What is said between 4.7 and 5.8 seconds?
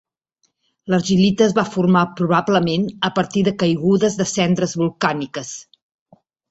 volcàniques.